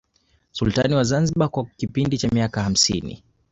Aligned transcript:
Sultani 0.51 0.95
wa 0.95 1.03
Zanzibar 1.03 1.49
kwa 1.49 1.65
kipindi 1.65 2.17
cha 2.17 2.29
miaka 2.29 2.63
hamsini 2.63 3.23